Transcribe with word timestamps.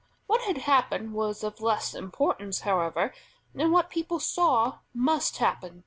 What 0.25 0.41
had 0.41 0.57
happened 0.57 1.13
was 1.13 1.43
of 1.43 1.61
less 1.61 1.93
importance, 1.93 2.61
however, 2.61 3.13
than 3.53 3.71
what 3.71 3.91
people 3.91 4.19
saw 4.19 4.79
must 4.95 5.37
happen. 5.37 5.79